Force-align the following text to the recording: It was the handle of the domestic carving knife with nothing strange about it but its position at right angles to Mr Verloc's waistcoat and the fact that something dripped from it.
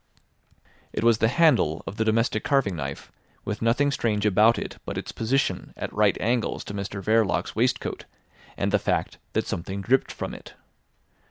It 0.93 1.03
was 1.03 1.19
the 1.19 1.27
handle 1.27 1.83
of 1.85 1.97
the 1.97 2.03
domestic 2.03 2.43
carving 2.43 2.75
knife 2.75 3.11
with 3.45 3.61
nothing 3.61 3.91
strange 3.91 4.25
about 4.25 4.57
it 4.57 4.79
but 4.83 4.97
its 4.97 5.11
position 5.11 5.73
at 5.77 5.93
right 5.93 6.17
angles 6.19 6.63
to 6.63 6.73
Mr 6.73 7.03
Verloc's 7.03 7.55
waistcoat 7.55 8.05
and 8.57 8.71
the 8.71 8.79
fact 8.79 9.19
that 9.33 9.45
something 9.45 9.81
dripped 9.81 10.11
from 10.11 10.33
it. 10.33 10.55